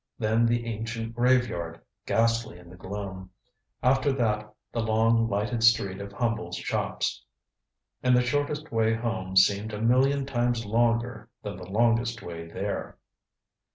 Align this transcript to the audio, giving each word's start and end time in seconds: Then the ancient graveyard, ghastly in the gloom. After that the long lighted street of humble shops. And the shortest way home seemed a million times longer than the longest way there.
Then 0.17 0.47
the 0.47 0.65
ancient 0.65 1.13
graveyard, 1.13 1.79
ghastly 2.07 2.57
in 2.57 2.71
the 2.71 2.75
gloom. 2.75 3.29
After 3.83 4.11
that 4.13 4.51
the 4.71 4.81
long 4.81 5.29
lighted 5.29 5.63
street 5.63 6.01
of 6.01 6.11
humble 6.11 6.51
shops. 6.51 7.23
And 8.01 8.17
the 8.17 8.23
shortest 8.23 8.71
way 8.71 8.95
home 8.95 9.35
seemed 9.35 9.73
a 9.73 9.79
million 9.79 10.25
times 10.25 10.65
longer 10.65 11.29
than 11.43 11.55
the 11.57 11.69
longest 11.69 12.23
way 12.23 12.47
there. 12.49 12.97